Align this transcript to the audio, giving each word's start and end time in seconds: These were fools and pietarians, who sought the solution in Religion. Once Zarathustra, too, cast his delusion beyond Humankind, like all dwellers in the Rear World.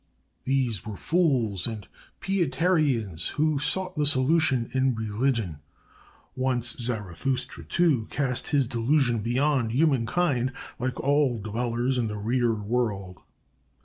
These 0.45 0.83
were 0.83 0.97
fools 0.97 1.67
and 1.67 1.87
pietarians, 2.21 3.33
who 3.33 3.59
sought 3.59 3.95
the 3.95 4.07
solution 4.07 4.67
in 4.73 4.95
Religion. 4.95 5.59
Once 6.35 6.71
Zarathustra, 6.79 7.63
too, 7.65 8.07
cast 8.09 8.47
his 8.47 8.65
delusion 8.65 9.19
beyond 9.21 9.73
Humankind, 9.73 10.53
like 10.79 10.99
all 10.99 11.37
dwellers 11.37 11.99
in 11.99 12.07
the 12.07 12.17
Rear 12.17 12.51
World. 12.55 13.19